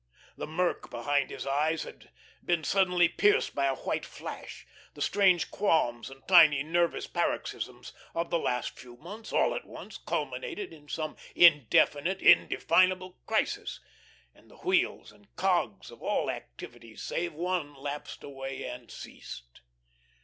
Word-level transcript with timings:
The 0.35 0.47
murk 0.47 0.89
behind 0.89 1.29
his 1.29 1.45
eyes 1.45 1.83
had 1.83 2.09
been 2.43 2.63
suddenly 2.63 3.07
pierced 3.07 3.53
by 3.53 3.67
a 3.67 3.75
white 3.75 4.03
flash. 4.03 4.65
The 4.95 5.01
strange 5.03 5.51
qualms 5.51 6.09
and 6.09 6.27
tiny 6.27 6.63
nervous 6.63 7.05
paroxysms 7.05 7.93
of 8.15 8.31
the 8.31 8.39
last 8.39 8.79
few 8.79 8.97
months 8.97 9.31
all 9.31 9.53
at 9.53 9.63
once 9.65 9.99
culminated 9.99 10.73
in 10.73 10.89
some 10.89 11.17
indefinite, 11.35 12.19
indefinable 12.19 13.19
crisis, 13.27 13.79
and 14.33 14.49
the 14.49 14.57
wheels 14.57 15.11
and 15.11 15.35
cogs 15.35 15.91
of 15.91 16.01
all 16.01 16.31
activities 16.31 17.03
save 17.03 17.33
one 17.35 17.75
lapsed 17.75 18.23
away 18.23 18.65
and 18.65 18.89
ceased. 18.89 19.61